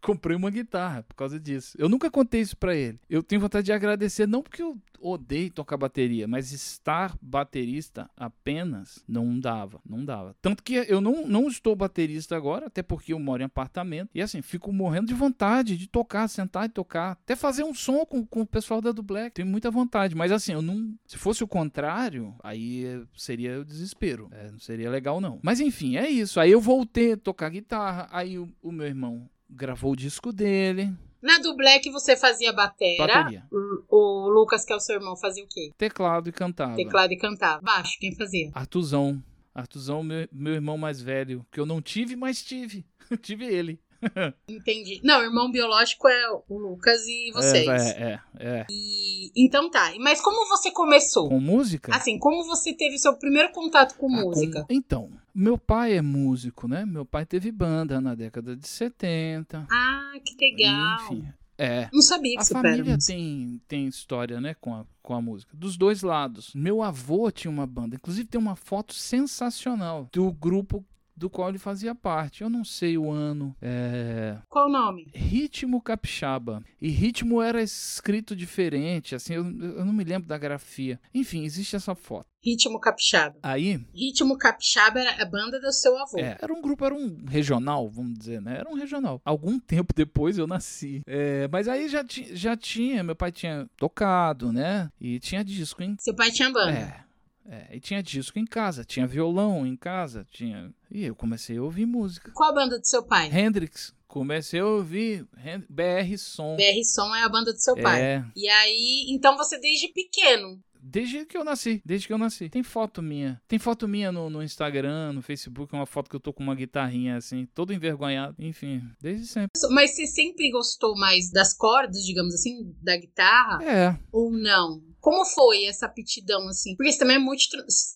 Comprei 0.00 0.36
uma 0.36 0.50
guitarra 0.50 1.02
por 1.02 1.14
causa 1.14 1.38
disso. 1.38 1.76
Eu 1.78 1.88
nunca 1.88 2.10
contei 2.10 2.40
isso 2.40 2.56
pra 2.56 2.74
ele. 2.74 2.98
Eu 3.08 3.22
tenho 3.22 3.40
vontade 3.40 3.66
de 3.66 3.72
agradecer, 3.72 4.26
não 4.26 4.42
porque 4.42 4.62
eu 4.62 4.78
odeio 5.00 5.50
tocar 5.50 5.76
bateria, 5.76 6.28
mas 6.28 6.52
estar 6.52 7.16
baterista 7.20 8.08
apenas 8.16 9.02
não 9.08 9.38
dava, 9.38 9.80
não 9.84 10.04
dava. 10.04 10.36
Tanto 10.42 10.62
que 10.62 10.74
eu 10.74 11.00
não, 11.00 11.26
não 11.26 11.48
estou 11.48 11.74
baterista 11.74 12.36
agora, 12.36 12.66
até 12.66 12.82
porque 12.82 13.12
eu 13.12 13.18
moro 13.18 13.42
em 13.42 13.46
apartamento. 13.46 14.10
E 14.14 14.20
assim, 14.20 14.42
fico 14.42 14.72
morrendo 14.72 15.06
de 15.06 15.14
vontade 15.14 15.76
de 15.76 15.88
tocar, 15.88 16.28
sentar 16.28 16.66
e 16.66 16.68
tocar. 16.68 17.12
Até 17.12 17.34
fazer 17.34 17.64
um 17.64 17.74
som 17.74 18.04
com, 18.04 18.24
com 18.24 18.42
o 18.42 18.46
pessoal 18.46 18.80
da 18.80 18.92
Black. 18.92 19.34
Tenho 19.34 19.48
muita 19.48 19.70
vontade. 19.70 20.14
Mas 20.14 20.30
assim, 20.30 20.52
eu 20.52 20.62
não. 20.62 20.94
Se 21.06 21.16
fosse 21.16 21.42
o 21.42 21.48
contrário, 21.48 22.34
aí 22.42 23.02
seria 23.16 23.60
o 23.60 23.64
desespero. 23.64 24.28
É, 24.32 24.50
não 24.50 24.58
seria 24.58 24.90
legal, 24.90 25.20
não. 25.20 25.40
Mas 25.42 25.60
enfim, 25.60 25.96
é 25.96 26.08
isso. 26.08 26.38
Aí 26.38 26.50
eu 26.50 26.60
voltei 26.60 27.12
a 27.12 27.16
tocar 27.16 27.48
guitarra. 27.48 28.08
Aí 28.10 28.38
o, 28.38 28.48
o 28.62 28.70
meu 28.70 28.86
irmão 28.86 29.28
gravou 29.50 29.92
o 29.92 29.96
disco 29.96 30.32
dele. 30.32 30.92
Na 31.22 31.38
do 31.38 31.54
Black 31.54 31.90
você 31.90 32.16
fazia 32.16 32.52
batera. 32.52 33.06
Bateria. 33.06 33.44
O, 33.50 33.96
o 33.96 34.28
Lucas, 34.30 34.64
que 34.64 34.72
é 34.72 34.76
o 34.76 34.80
seu 34.80 34.96
irmão, 34.96 35.16
fazia 35.16 35.44
o 35.44 35.48
quê? 35.48 35.70
Teclado 35.76 36.28
e 36.28 36.32
cantava. 36.32 36.76
Teclado 36.76 37.12
e 37.12 37.16
cantava. 37.18 37.60
Baixo, 37.62 37.98
quem 38.00 38.14
fazia? 38.14 38.50
Artuzão. 38.54 39.22
Artuzão, 39.54 40.02
meu, 40.02 40.26
meu 40.32 40.54
irmão 40.54 40.78
mais 40.78 41.02
velho, 41.02 41.44
que 41.50 41.60
eu 41.60 41.66
não 41.66 41.82
tive, 41.82 42.16
mas 42.16 42.42
tive. 42.42 42.86
tive 43.20 43.44
ele. 43.44 43.78
Entendi. 44.48 44.98
Não, 45.04 45.20
o 45.20 45.24
irmão 45.24 45.50
biológico 45.50 46.08
é 46.08 46.30
o 46.48 46.56
Lucas 46.58 47.02
e 47.06 47.30
vocês. 47.32 47.68
É, 47.68 48.02
é, 48.02 48.20
é. 48.38 48.66
E, 48.70 49.30
então 49.36 49.70
tá. 49.70 49.92
Mas 49.98 50.22
como 50.22 50.48
você 50.48 50.70
começou? 50.70 51.28
Com 51.28 51.38
música? 51.38 51.94
Assim, 51.94 52.18
como 52.18 52.42
você 52.44 52.72
teve 52.72 52.96
seu 52.96 53.14
primeiro 53.18 53.52
contato 53.52 53.94
com 53.98 54.06
Ah, 54.06 54.22
música? 54.22 54.64
com- 54.64 54.72
Então, 54.72 55.10
meu 55.40 55.56
pai 55.56 55.94
é 55.94 56.02
músico, 56.02 56.68
né? 56.68 56.84
Meu 56.84 57.06
pai 57.06 57.24
teve 57.24 57.50
banda 57.50 57.98
na 57.98 58.14
década 58.14 58.54
de 58.54 58.68
70. 58.68 59.66
Ah, 59.70 60.12
que 60.22 60.36
legal. 60.38 61.04
Enfim, 61.04 61.26
é. 61.56 61.88
Não 61.90 62.02
sabia 62.02 62.36
que 62.36 62.42
A 62.42 62.44
família 62.44 62.98
tem, 62.98 63.60
tem 63.66 63.86
história, 63.86 64.38
né, 64.38 64.54
com 64.60 64.74
a, 64.74 64.84
com 65.02 65.14
a 65.14 65.20
música. 65.22 65.56
Dos 65.56 65.78
dois 65.78 66.02
lados. 66.02 66.52
Meu 66.54 66.82
avô 66.82 67.30
tinha 67.30 67.50
uma 67.50 67.66
banda. 67.66 67.96
Inclusive 67.96 68.28
tem 68.28 68.40
uma 68.40 68.54
foto 68.54 68.92
sensacional 68.92 70.08
do 70.12 70.30
grupo 70.30 70.84
do 71.20 71.28
qual 71.28 71.50
ele 71.50 71.58
fazia 71.58 71.94
parte. 71.94 72.42
Eu 72.42 72.48
não 72.48 72.64
sei 72.64 72.96
o 72.96 73.10
ano. 73.10 73.54
É... 73.60 74.38
Qual 74.48 74.68
o 74.68 74.72
nome? 74.72 75.10
Ritmo 75.14 75.80
Capixaba. 75.82 76.64
E 76.80 76.88
ritmo 76.88 77.42
era 77.42 77.62
escrito 77.62 78.34
diferente, 78.34 79.14
assim, 79.14 79.34
eu, 79.34 79.44
eu 79.44 79.84
não 79.84 79.92
me 79.92 80.02
lembro 80.02 80.26
da 80.26 80.38
grafia. 80.38 80.98
Enfim, 81.14 81.44
existe 81.44 81.76
essa 81.76 81.94
foto. 81.94 82.26
Ritmo 82.42 82.80
Capixaba. 82.80 83.36
Aí, 83.42 83.84
Ritmo 83.94 84.38
Capixaba 84.38 84.98
era 84.98 85.22
a 85.22 85.26
banda 85.26 85.60
do 85.60 85.70
seu 85.70 85.94
avô. 85.98 86.18
É, 86.18 86.38
era 86.40 86.52
um 86.52 86.62
grupo, 86.62 86.86
era 86.86 86.94
um 86.94 87.26
regional, 87.26 87.86
vamos 87.90 88.18
dizer, 88.18 88.40
né? 88.40 88.56
Era 88.60 88.70
um 88.70 88.74
regional. 88.74 89.20
Algum 89.22 89.60
tempo 89.60 89.92
depois 89.94 90.38
eu 90.38 90.46
nasci. 90.46 91.02
É, 91.06 91.46
mas 91.48 91.68
aí 91.68 91.86
já, 91.86 92.02
já 92.08 92.56
tinha, 92.56 93.04
meu 93.04 93.14
pai 93.14 93.30
tinha 93.30 93.68
tocado, 93.76 94.54
né? 94.54 94.90
E 94.98 95.20
tinha 95.20 95.44
disco 95.44 95.82
em. 95.82 95.96
Seu 95.98 96.14
pai 96.14 96.30
tinha 96.30 96.50
banda. 96.50 96.72
É, 96.72 97.04
é, 97.50 97.76
e 97.76 97.80
tinha 97.80 98.00
disco 98.00 98.38
em 98.38 98.46
casa, 98.46 98.84
tinha 98.84 99.08
violão 99.08 99.66
em 99.66 99.74
casa, 99.74 100.24
tinha. 100.30 100.72
E 100.88 101.04
eu 101.04 101.16
comecei 101.16 101.56
a 101.56 101.62
ouvir 101.62 101.84
música. 101.84 102.30
Qual 102.32 102.48
a 102.48 102.54
banda 102.54 102.78
do 102.78 102.86
seu 102.86 103.02
pai? 103.02 103.28
Hendrix, 103.28 103.92
comecei 104.06 104.60
a 104.60 104.66
ouvir 104.66 105.26
BR 105.68 106.16
Som. 106.16 106.54
BR 106.54 106.84
Som 106.84 107.12
é 107.12 107.24
a 107.24 107.28
banda 107.28 107.52
do 107.52 107.58
seu 107.58 107.74
pai. 107.74 108.00
É, 108.00 108.24
E 108.36 108.48
aí, 108.48 109.06
então 109.08 109.36
você 109.36 109.58
desde 109.58 109.88
pequeno. 109.88 110.62
desde 110.80 111.26
que 111.26 111.36
eu 111.36 111.42
nasci, 111.42 111.82
desde 111.84 112.06
que 112.06 112.12
eu 112.12 112.18
nasci. 112.18 112.48
Tem 112.48 112.62
foto 112.62 113.02
minha. 113.02 113.42
Tem 113.48 113.58
foto 113.58 113.88
minha 113.88 114.12
no, 114.12 114.30
no 114.30 114.44
Instagram, 114.44 115.12
no 115.14 115.20
Facebook, 115.20 115.74
uma 115.74 115.86
foto 115.86 116.08
que 116.08 116.14
eu 116.14 116.20
tô 116.20 116.32
com 116.32 116.44
uma 116.44 116.54
guitarrinha 116.54 117.16
assim, 117.16 117.48
todo 117.52 117.72
envergonhado. 117.72 118.36
Enfim, 118.38 118.80
desde 119.00 119.26
sempre. 119.26 119.50
Mas 119.70 119.96
você 119.96 120.06
sempre 120.06 120.52
gostou 120.52 120.96
mais 120.96 121.32
das 121.32 121.52
cordas, 121.52 122.04
digamos 122.04 122.32
assim, 122.32 122.72
da 122.80 122.96
guitarra? 122.96 123.58
É, 123.64 123.98
Ou 124.12 124.30
não? 124.30 124.80
Como 125.00 125.24
foi 125.24 125.64
essa 125.64 125.86
aptidão, 125.86 126.46
assim? 126.48 126.76
Porque 126.76 126.92
você 126.92 126.98
também 126.98 127.16
é 127.16 127.18
muito. 127.18 127.42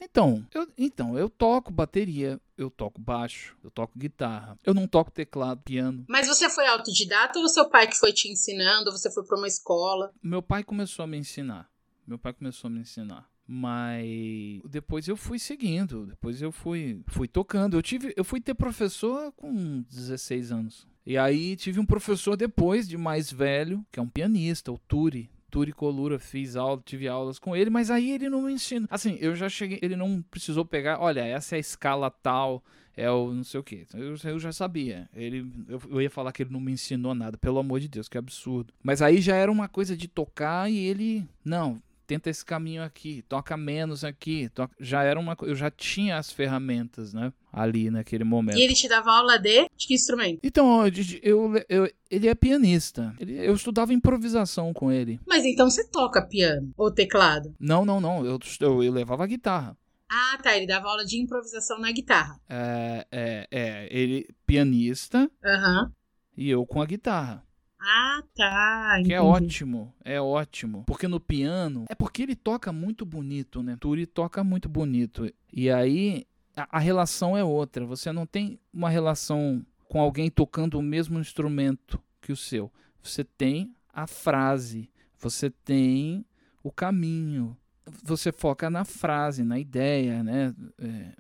Então, 0.01 0.45
eu, 0.55 0.67
então, 0.77 1.19
eu 1.19 1.29
toco 1.29 1.71
bateria, 1.71 2.41
eu 2.57 2.71
toco 2.71 3.01
baixo, 3.01 3.57
eu 3.63 3.71
toco 3.71 3.99
guitarra. 3.99 4.59
Eu 4.65 4.73
não 4.75 4.87
toco 4.87 5.11
teclado, 5.11 5.61
piano. 5.63 6.05
Mas 6.09 6.27
você 6.27 6.49
foi 6.49 6.67
autodidata 6.67 7.39
ou 7.39 7.49
seu 7.49 7.69
pai 7.69 7.87
que 7.87 7.97
foi 7.97 8.13
te 8.13 8.31
ensinando? 8.31 8.91
Você 8.91 9.11
foi 9.13 9.25
pra 9.25 9.37
uma 9.37 9.49
escola? 9.49 10.13
Meu 10.23 10.43
pai 10.43 10.65
começou 10.65 11.03
a 11.03 11.07
me 11.07 11.19
ensinar. 11.19 11.71
Meu 12.07 12.19
pai 12.19 12.33
começou 12.33 12.69
a 12.69 12.71
me 12.71 12.81
ensinar. 12.81 13.29
Mas 13.47 14.63
depois 14.65 15.07
eu 15.07 15.17
fui 15.17 15.39
seguindo, 15.39 16.07
depois 16.07 16.41
eu 16.41 16.51
fui 16.51 17.03
fui 17.09 17.29
tocando. 17.29 17.77
Eu 17.77 17.83
tive, 17.83 18.15
eu 18.17 18.25
fui 18.25 18.41
ter 18.41 18.55
professor 18.55 19.33
com 19.33 19.83
16 19.91 20.51
anos. 20.51 20.87
E 21.07 21.19
aí 21.19 21.55
tive 21.55 21.79
um 21.79 21.85
professor 21.85 22.37
depois 22.37 22.89
de 22.89 22.97
mais 22.97 23.31
velho, 23.31 23.85
que 23.93 24.01
é 24.01 24.03
um 24.03 24.09
pianista, 24.09 24.73
o 24.73 24.79
Turi. 24.79 25.31
Turi 25.55 25.73
Colura, 25.73 26.19
fiz 26.19 26.57
aula, 26.57 26.83
tive 26.85 27.07
aulas 27.07 27.39
com 27.39 27.55
ele, 27.55 27.71
mas 27.71 27.89
aí 27.89 28.11
ele 28.11 28.29
não 28.29 28.43
me 28.43 28.53
ensina. 28.53 28.89
Assim, 28.91 29.17
eu 29.21 29.37
já 29.37 29.49
cheguei, 29.49 29.79
ele 29.81 29.95
não 29.95 30.21
precisou 30.21 30.65
pegar, 30.65 30.99
olha, 31.01 31.21
essa 31.21 31.55
é 31.55 31.59
a 31.59 31.61
escala 31.61 32.11
tal, 32.11 32.61
é 32.97 33.09
o 33.09 33.33
não 33.33 33.45
sei 33.45 33.61
o 33.61 33.63
que. 33.63 33.87
Eu, 33.95 34.17
eu 34.25 34.39
já 34.41 34.51
sabia. 34.51 35.09
Ele, 35.15 35.49
eu, 35.69 35.81
eu 35.91 36.03
ia 36.03 36.11
falar 36.11 36.33
que 36.33 36.43
ele 36.43 36.53
não 36.53 36.59
me 36.59 36.73
ensinou 36.73 37.15
nada, 37.15 37.39
pelo 37.39 37.61
amor 37.61 37.79
de 37.79 37.87
Deus, 37.87 38.09
que 38.09 38.19
absurdo. 38.19 38.75
Mas 38.83 39.01
aí 39.01 39.21
já 39.21 39.37
era 39.37 39.53
uma 39.53 39.69
coisa 39.69 39.97
de 39.97 40.09
tocar 40.09 40.69
e 40.69 40.77
ele, 40.77 41.25
não, 41.45 41.81
tenta 42.07 42.31
esse 42.31 42.45
caminho 42.45 42.83
aqui, 42.83 43.23
toca 43.29 43.57
menos 43.57 44.05
aqui. 44.05 44.49
toca- 44.51 44.75
Já 44.81 45.03
era 45.03 45.19
uma, 45.19 45.37
eu 45.43 45.55
já 45.55 45.71
tinha 45.71 46.17
as 46.19 46.31
ferramentas, 46.31 47.13
né, 47.15 47.33
ali 47.53 47.91
naquele 47.91 48.25
momento. 48.25 48.59
E 48.59 48.63
ele 48.63 48.75
te 48.75 48.89
dava 48.89 49.11
aula 49.13 49.39
de, 49.39 49.69
de 49.77 49.87
que 49.87 49.95
instrumento? 49.95 50.41
Então, 50.43 50.87
eu, 50.87 50.93
eu- 51.23 51.65
eu- 51.69 51.93
ele 52.11 52.29
é 52.29 52.35
pianista. 52.35 53.15
Ele- 53.19 53.37
eu 53.39 53.55
estudava 53.55 53.93
improvisação 53.93 54.73
com 54.73 54.91
ele. 54.93 55.19
Mas 55.27 55.45
então 55.45 55.69
você 55.71 55.87
toca 55.89 56.21
piano 56.23 56.73
ou 56.77 56.91
teclado? 56.91 57.55
Não, 57.59 57.85
não, 57.85 58.01
não. 58.01 58.25
Eu, 58.25 58.39
eu, 58.61 58.83
eu 58.83 58.93
levava 58.93 59.25
a 59.25 59.27
guitarra. 59.27 59.77
Ah, 60.09 60.39
tá. 60.43 60.57
Ele 60.57 60.67
dava 60.67 60.89
aula 60.89 61.05
de 61.05 61.19
improvisação 61.21 61.79
na 61.79 61.91
guitarra. 61.91 62.39
É, 62.49 63.07
é, 63.11 63.49
é, 63.51 63.89
ele 63.91 64.29
pianista 64.47 65.29
Aham. 65.45 65.91
e 66.37 66.51
eu 66.51 66.65
com 66.67 66.81
a 66.81 66.87
guitarra. 66.87 67.43
Ah, 67.87 68.23
tá. 68.35 69.03
Que 69.05 69.13
é 69.13 69.19
entendi. 69.19 69.19
ótimo, 69.19 69.95
é 70.03 70.21
ótimo. 70.21 70.85
Porque 70.87 71.07
no 71.07 71.21
piano, 71.21 71.85
é 71.89 71.95
porque 71.95 72.23
ele 72.23 72.35
toca 72.35 72.73
muito 72.73 73.05
bonito, 73.05 73.63
né? 73.63 73.77
Turi 73.79 74.07
toca 74.07 74.43
muito 74.43 74.69
bonito. 74.69 75.31
E 75.53 75.71
aí 75.71 76.27
a, 76.57 76.79
a 76.79 76.79
relação 76.79 77.37
é 77.37 77.45
outra. 77.45 77.85
Você 77.85 78.11
não 78.11 78.25
tem 78.27 78.59
uma 78.73 78.89
relação 78.89 79.65
com 79.87 80.01
alguém 80.01 80.31
tocando 80.31 80.79
o 80.79 80.83
mesmo 80.83 81.19
instrumento 81.21 82.01
que 82.23 82.33
o 82.33 82.37
seu. 82.37 82.73
Você 83.03 83.23
tem 83.23 83.75
a 83.93 84.07
frase, 84.07 84.91
você 85.19 85.51
tem 85.51 86.25
o 86.63 86.73
caminho. 86.73 87.55
Você 88.03 88.33
foca 88.33 88.71
na 88.71 88.87
frase, 88.87 89.45
na 89.45 89.59
ideia, 89.59 90.23
né? 90.23 90.55
É, 90.79 91.13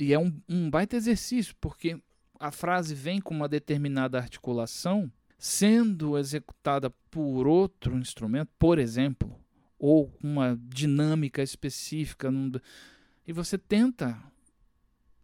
e 0.00 0.12
é 0.12 0.18
um, 0.18 0.32
um 0.48 0.68
baita 0.68 0.96
exercício, 0.96 1.54
porque 1.60 2.00
a 2.40 2.50
frase 2.50 2.94
vem 2.94 3.20
com 3.20 3.34
uma 3.34 3.48
determinada 3.48 4.18
articulação 4.18 5.10
sendo 5.38 6.18
executada 6.18 6.90
por 7.10 7.46
outro 7.46 7.96
instrumento, 7.96 8.50
por 8.58 8.78
exemplo, 8.78 9.38
ou 9.78 10.12
uma 10.20 10.58
dinâmica 10.60 11.42
específica, 11.42 12.28
e 13.26 13.32
você 13.32 13.56
tenta 13.56 14.20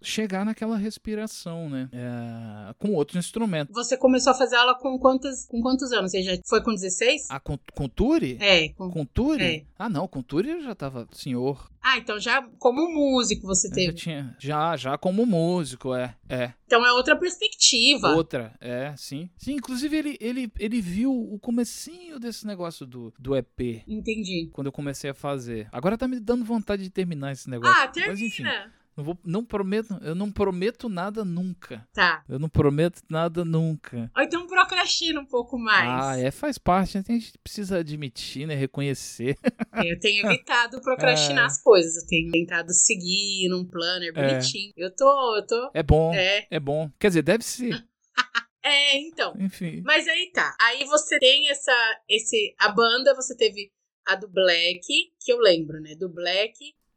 chegar 0.05 0.45
naquela 0.45 0.77
respiração, 0.77 1.69
né? 1.69 1.89
É, 1.93 2.75
com 2.79 2.93
outro 2.95 3.19
instrumento. 3.19 3.73
Você 3.73 3.97
começou 3.97 4.33
a 4.33 4.35
fazer 4.35 4.57
aula 4.57 4.75
com 4.79 4.99
quantos, 4.99 5.47
com 5.47 5.61
quantos 5.61 5.91
anos? 5.93 6.11
Você 6.13 6.23
já 6.23 6.33
foi 6.47 6.63
com 6.63 6.73
16? 6.73 7.27
Ah, 7.31 7.41
com, 7.41 7.59
com 7.75 7.89
Turi? 7.89 8.37
É. 8.41 8.69
com- 8.71 8.91
Com 8.91 9.05
Turi? 9.05 9.45
É. 9.45 9.65
Ah, 9.79 9.89
não, 9.89 10.07
com 10.07 10.23
Turi 10.23 10.51
eu 10.51 10.63
já 10.63 10.75
tava 10.75 11.07
senhor. 11.13 11.71
Ah, 11.87 11.99
então 11.99 12.19
já 12.19 12.41
como 12.59 12.89
músico 12.89 13.47
você 13.47 13.67
Eu 13.67 13.71
já 13.71 13.75
teve. 13.77 13.93
tinha, 13.93 14.35
já, 14.39 14.75
já 14.77 14.97
como 14.97 15.27
músico, 15.27 15.95
é, 15.95 16.15
é. 16.29 16.53
Então 16.67 16.85
é 16.87 16.91
outra 16.93 17.15
perspectiva. 17.15 18.15
Outra, 18.15 18.55
é, 18.61 18.95
sim. 18.97 19.29
Sim, 19.37 19.53
inclusive 19.55 19.95
ele, 19.97 20.17
ele, 20.21 20.53
ele 20.59 20.81
viu 20.81 21.13
o 21.13 21.39
comecinho 21.39 22.19
desse 22.19 22.47
negócio 22.47 22.87
do, 22.87 23.13
do 23.19 23.37
EP. 23.37 23.83
Entendi. 23.87 24.49
quando 24.53 24.69
eu 24.69 24.73
comecei 24.73 25.11
a 25.11 25.15
fazer. 25.15 25.69
Agora 25.71 25.99
tá 25.99 26.09
me 26.09 26.19
dando 26.19 26.45
vontade 26.45 26.83
de 26.83 26.91
terminar 26.91 27.33
esse 27.33 27.49
negócio. 27.51 27.77
Ah, 27.83 27.93
Mas 28.07 28.21
enfim, 28.21 28.43
termina. 28.45 28.73
Não, 28.97 29.05
vou, 29.05 29.19
não 29.25 29.45
prometo, 29.45 29.99
eu 30.03 30.15
não 30.15 30.31
prometo 30.31 30.89
nada 30.89 31.25
nunca. 31.25 31.87
Tá. 31.93 32.25
Eu 32.29 32.39
não 32.39 32.49
prometo 32.49 33.03
nada 33.09 33.45
nunca. 33.45 34.11
Ou 34.17 34.23
então 34.23 34.47
procrastina 34.47 35.21
um 35.21 35.27
pouco 35.27 35.59
mais. 35.59 36.03
Ah, 36.05 36.19
é, 36.19 36.31
faz 36.31 36.59
parte, 36.59 36.97
né? 36.97 37.05
a 37.09 37.13
gente 37.13 37.37
precisa 37.39 37.79
admitir, 37.79 38.47
né? 38.47 38.55
Reconhecer. 38.55 39.37
É, 39.77 39.93
Eu 39.93 39.99
tenho 39.99 40.25
evitado 40.31 40.81
procrastinar 40.81 41.45
É. 41.45 41.47
as 41.47 41.61
coisas. 41.61 41.97
Eu 42.03 42.07
tenho 42.09 42.31
tentado 42.31 42.73
seguir 42.73 43.49
num 43.49 43.65
planner 43.65 44.13
bonitinho. 44.15 44.73
Eu 44.77 44.95
tô, 44.95 45.37
eu 45.37 45.45
tô. 45.47 45.71
É 45.75 45.83
bom, 45.83 46.15
É. 46.15 46.47
é 46.49 46.61
bom. 46.61 46.89
Quer 46.99 47.09
dizer, 47.09 47.23
deve 47.23 47.45
ser. 47.45 47.85
É, 48.67 48.97
então. 48.99 49.35
Enfim. 49.39 49.83
Mas 49.85 50.09
aí 50.09 50.31
tá. 50.33 50.57
Aí 50.59 50.85
você 50.87 51.19
tem 51.19 51.51
essa. 51.51 51.73
Esse, 52.09 52.55
a 52.59 52.71
banda, 52.71 53.15
você 53.15 53.37
teve 53.37 53.71
a 54.07 54.15
do 54.15 54.27
Black, 54.27 54.81
que 55.21 55.31
eu 55.31 55.39
lembro, 55.39 55.79
né? 55.83 55.95
Do 55.95 56.09
Black. 56.09 56.55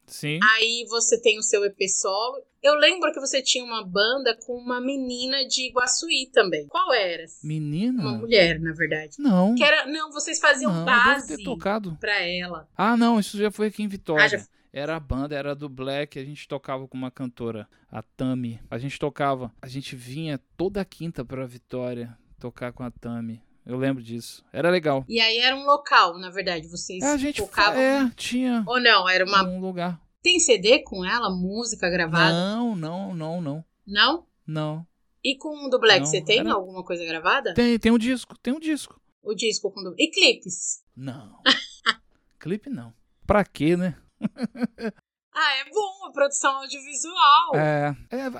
Sim. 0.08 0.40
Aí 0.42 0.86
você 0.90 1.20
tem 1.22 1.38
o 1.38 1.44
seu 1.44 1.64
EP 1.66 1.78
solo. 1.90 2.42
Eu 2.64 2.76
lembro 2.76 3.12
que 3.14 3.20
você 3.20 3.42
tinha 3.42 3.64
uma 3.64 3.86
banda 3.86 4.36
com 4.46 4.54
uma 4.58 4.80
menina 4.82 5.46
de 5.48 5.68
Iguaçuí 5.68 6.30
também. 6.34 6.66
Qual 6.68 6.94
era? 6.94 7.24
Uma 7.26 7.30
Menina? 7.44 8.04
mulher, 8.14 8.60
na 8.60 8.74
verdade. 8.74 9.18
Não. 9.20 9.54
Que 9.54 9.64
era. 9.64 9.86
Não, 9.86 10.12
vocês 10.12 10.40
faziam 10.40 10.74
não, 10.74 10.86
base 10.86 11.36
ter 11.38 11.44
tocado. 11.44 11.96
pra 12.00 12.20
ela. 12.22 12.68
Ah, 12.76 12.96
não, 12.98 13.20
isso 13.20 13.38
já 13.38 13.52
foi 13.52 13.68
aqui 13.68 13.84
em 13.84 13.88
Vitória. 13.88 14.24
Ah, 14.24 14.28
já- 14.28 14.46
Era 14.74 14.96
a 14.96 15.00
banda, 15.00 15.36
era 15.36 15.56
do 15.56 15.68
Black, 15.70 16.20
a 16.20 16.24
gente 16.26 16.48
tocava 16.48 16.88
com 16.88 16.98
uma 16.98 17.10
cantora, 17.10 17.68
a 17.92 18.02
Tami. 18.04 18.60
A 18.70 18.78
gente 18.78 19.00
tocava, 19.00 19.52
a 19.62 19.68
gente 19.68 19.96
vinha 19.96 20.40
toda 20.56 20.84
quinta 20.86 21.24
pra 21.26 21.46
Vitória 21.48 22.16
tocar 22.40 22.72
com 22.74 22.84
a 22.84 22.92
Tami. 22.92 23.42
Eu 23.68 23.78
lembro 23.78 24.02
disso. 24.02 24.46
Era 24.54 24.70
legal. 24.70 25.04
E 25.10 25.20
aí 25.20 25.40
era 25.40 25.56
um 25.56 25.66
local, 25.66 26.18
na 26.18 26.30
verdade. 26.30 26.68
Vocês 26.70 27.04
a 27.04 27.18
gente 27.18 27.42
tocavam. 27.42 27.78
é, 27.80 28.10
tinha 28.16 28.64
Ou 28.66 28.80
não? 28.80 29.08
Era 29.10 29.26
uma. 29.26 29.44
um 29.44 29.60
lugar. 29.60 30.00
Tem 30.24 30.40
CD 30.40 30.80
com 30.84 31.04
ela? 31.04 31.30
Música 31.30 31.90
gravada? 31.90 32.32
Não, 32.32 32.76
não, 32.76 33.14
não, 33.14 33.42
não. 33.42 33.66
Não? 33.86 34.26
Não. 34.46 34.88
E 35.24 35.36
com 35.38 35.66
o 35.66 35.70
do 35.70 35.80
Black, 35.80 36.00
Não, 36.00 36.06
você 36.06 36.22
tem 36.22 36.40
era- 36.40 36.54
alguma 36.54 36.84
coisa 36.84 37.04
gravada? 37.06 37.54
Tem, 37.54 37.78
tem 37.78 37.92
um 37.92 37.98
disco, 37.98 38.38
tem 38.40 38.54
um 38.54 38.60
disco. 38.60 39.00
O 39.22 39.34
disco 39.36 39.70
com 39.70 39.82
o 39.82 39.84
do... 39.84 39.96
E 39.98 40.10
clipes? 40.10 40.82
Não. 40.96 41.38
Clipe 42.40 42.70
não. 42.70 42.94
Pra 43.26 43.44
quê, 43.44 43.76
né? 43.76 43.98
Ah, 45.40 45.58
é 45.58 45.70
bom, 45.70 46.08
a 46.08 46.12
produção 46.12 46.52
audiovisual. 46.58 47.56
É, 47.56 47.96
é, 48.10 48.32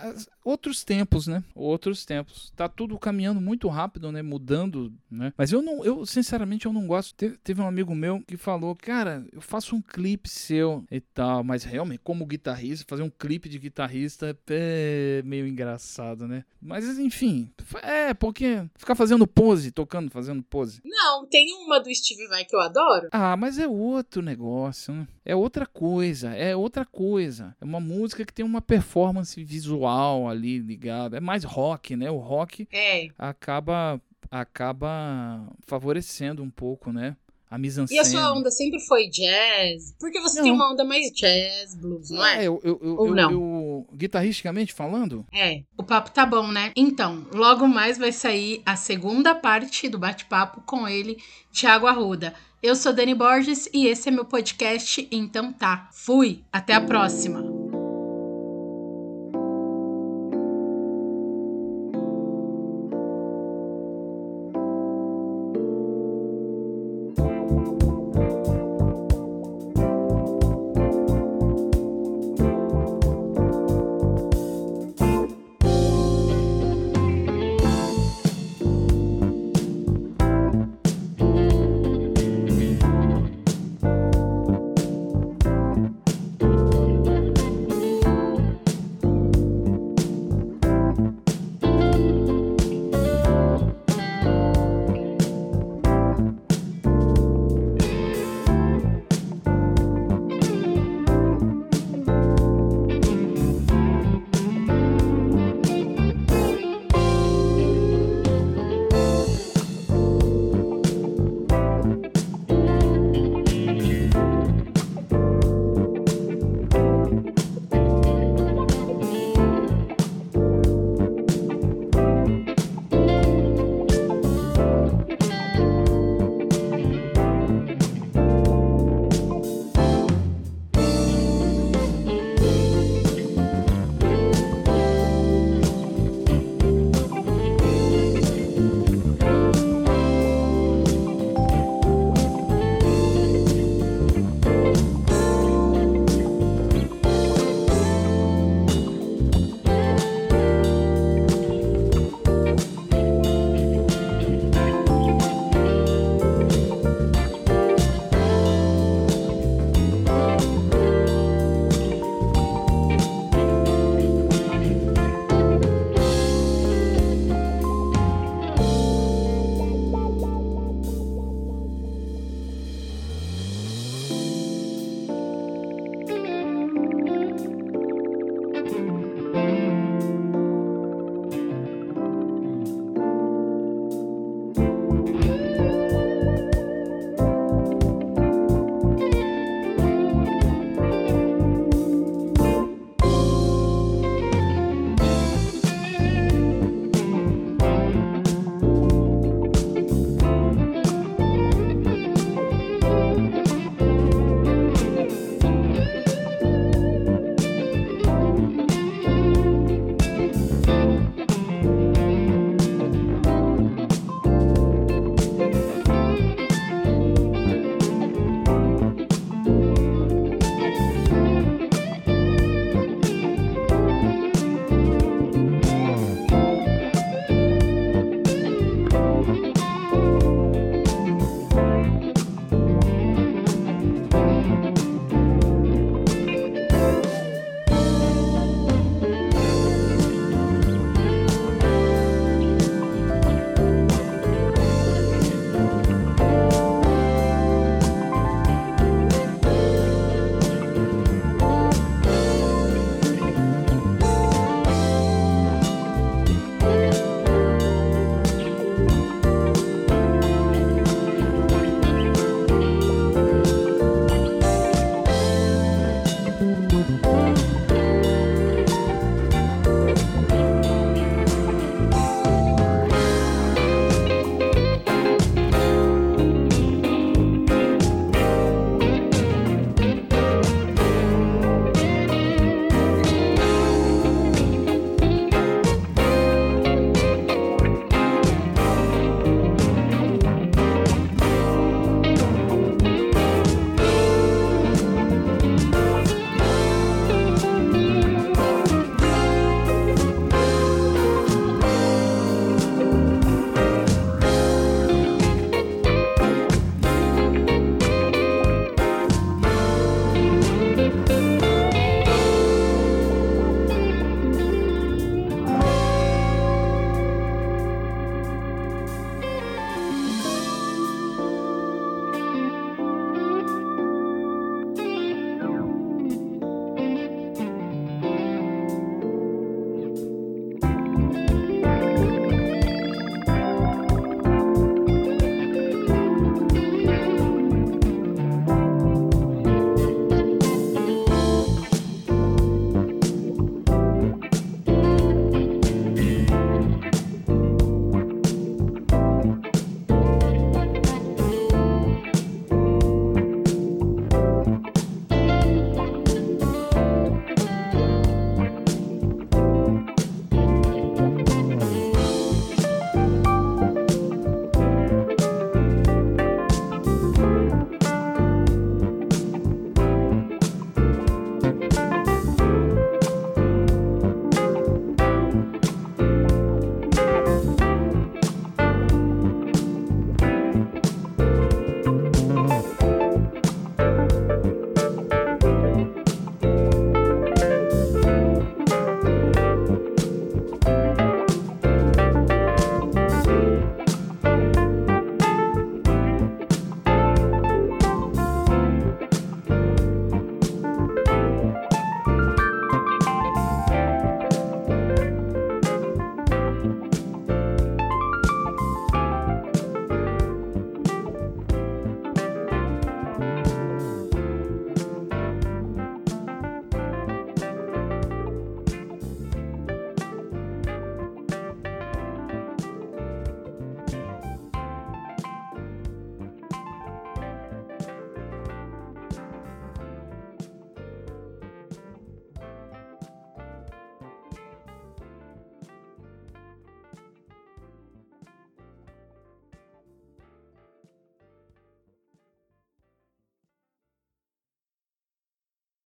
outros 0.44 0.84
tempos, 0.84 1.28
né? 1.28 1.44
Outros 1.54 2.04
tempos. 2.04 2.52
Tá 2.56 2.68
tudo 2.68 2.98
caminhando 2.98 3.40
muito 3.40 3.68
rápido, 3.68 4.12
né? 4.12 4.24
Mudando, 4.24 4.92
né? 5.12 5.32
Mas 5.38 5.52
eu 5.52 5.62
não, 5.62 5.86
eu 5.86 6.08
sinceramente 6.08 6.66
eu 6.66 6.74
não 6.74 6.88
gosto. 6.88 7.14
Teve, 7.14 7.38
teve 7.38 7.62
um 7.62 7.68
amigo 7.68 7.94
meu 7.94 8.24
que 8.28 8.36
falou, 8.36 8.76
cara, 8.76 9.24
eu 9.32 9.42
faço 9.42 9.76
um 9.76 9.82
clipe 9.82 10.28
seu 10.28 10.84
e 10.90 11.00
tal, 11.00 11.44
mas 11.44 11.64
realmente 11.64 12.02
como 12.04 12.26
guitarrista, 12.26 12.84
fazer 12.90 13.04
um 13.04 13.12
clipe 13.12 13.48
de 13.48 13.60
guitarrista 13.60 14.36
é 14.50 15.22
meio 15.24 15.46
engraçado, 15.46 16.28
né? 16.28 16.46
Mas 16.60 16.98
enfim, 16.98 17.52
é 17.84 18.12
porque 18.16 18.68
ficar 18.76 18.96
fazendo 18.96 19.28
pose, 19.28 19.72
tocando, 19.72 20.10
fazendo 20.10 20.42
pose. 20.42 20.82
Não, 20.84 21.28
tem 21.28 21.54
uma 21.64 21.80
do 21.80 21.94
Steve 21.94 22.28
Vai 22.28 22.44
que 22.44 22.56
eu 22.56 22.60
adoro. 22.60 23.08
Ah, 23.12 23.38
mas 23.38 23.60
é 23.60 23.68
outro 23.68 24.24
negócio, 24.24 24.96
né? 24.96 25.08
É 25.24 25.36
outra 25.36 25.68
coisa, 25.68 26.34
é 26.34 26.56
outra 26.56 26.87
coisa. 26.88 27.56
É 27.62 27.66
uma 27.66 27.80
música 27.80 28.26
que 28.26 28.34
tem 28.34 28.46
uma 28.46 28.62
performance 28.62 29.44
visual 29.44 30.28
ali 30.28 30.60
ligada. 30.60 31.18
É 31.18 31.20
mais 31.20 31.44
rock, 31.44 31.96
né? 31.96 32.10
O 32.10 32.18
rock 32.18 32.68
é. 32.72 33.10
acaba 33.18 34.02
acaba 34.30 35.48
favorecendo 35.66 36.44
um 36.44 36.50
pouco, 36.50 36.92
né? 36.92 37.16
A 37.50 37.58
mise 37.58 37.84
E 37.90 37.98
a 37.98 38.04
sua 38.04 38.34
onda 38.34 38.52
sempre 38.52 38.80
foi 38.82 39.08
jazz? 39.10 39.96
Porque 40.00 40.20
você 40.20 40.38
não. 40.38 40.44
tem 40.44 40.52
uma 40.52 40.72
onda 40.72 40.84
mais 40.84 41.12
jazz, 41.12 41.76
blues, 41.76 42.10
não 42.10 42.26
é? 42.26 42.44
É, 42.44 42.48
eu, 42.48 42.60
eu, 42.64 42.80
eu, 42.82 42.96
Ou 42.98 43.16
não? 43.16 43.32
Eu, 43.32 43.88
guitarristicamente 43.94 44.74
falando? 44.74 45.26
É, 45.34 45.62
o 45.78 45.84
papo 45.84 46.12
tá 46.12 46.26
bom, 46.26 46.48
né? 46.48 46.74
Então, 46.76 47.26
logo 47.34 47.68
mais 47.68 47.98
vai 47.98 48.12
sair 48.12 48.62
a 48.66 48.76
segunda 48.76 49.34
parte 49.34 49.88
do 49.88 49.98
bate-papo 49.98 50.62
com 50.66 50.88
ele, 50.88 51.18
Thiago 51.52 51.88
Arruda. 51.88 52.34
Eu 52.62 52.76
sou 52.76 52.92
Dani 52.92 53.14
Borges 53.14 53.70
e 53.74 53.88
esse 53.88 54.10
é 54.10 54.12
meu 54.12 54.26
podcast, 54.26 55.08
então 55.10 55.54
tá. 55.54 55.90
Fui, 55.94 56.44
até 56.52 56.74
a 56.74 56.82
próxima. 56.82 57.57